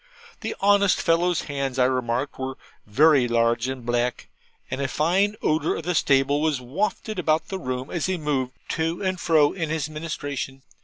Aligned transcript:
The 0.39 0.55
honest 0.61 0.99
fellow's 0.99 1.41
hands, 1.43 1.77
I 1.77 1.85
remarked, 1.85 2.39
were 2.39 2.57
very 2.87 3.27
large 3.27 3.67
and 3.67 3.85
black; 3.85 4.29
and 4.71 4.81
a 4.81 4.87
fine 4.87 5.35
odour 5.43 5.75
of 5.75 5.83
the 5.83 5.93
stable 5.93 6.41
was 6.41 6.59
wafted 6.59 7.19
about 7.19 7.49
the 7.49 7.59
room 7.59 7.91
as 7.91 8.07
he 8.07 8.17
moved 8.17 8.53
to 8.69 9.03
and 9.03 9.19
fro 9.19 9.53
in 9.53 9.69
his 9.69 9.91
ministration. 9.91 10.63